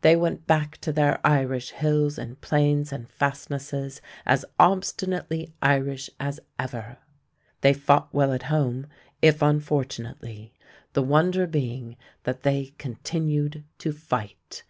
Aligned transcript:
They 0.00 0.16
went 0.16 0.46
back 0.46 0.78
to 0.78 0.90
their 0.90 1.20
Irish 1.22 1.68
hills 1.68 2.16
and 2.16 2.40
plains 2.40 2.94
and 2.94 3.10
fastnesses 3.10 4.00
as 4.24 4.42
obstinately 4.58 5.52
Irish 5.60 6.08
as 6.18 6.40
ever. 6.58 6.96
They 7.60 7.74
fought 7.74 8.08
well 8.10 8.32
at 8.32 8.44
home, 8.44 8.86
if 9.20 9.42
unfortunately, 9.42 10.54
the 10.94 11.02
wonder 11.02 11.46
being 11.46 11.98
that 12.22 12.42
they 12.42 12.72
continued 12.78 13.64
to 13.80 13.92
fight. 13.92 14.62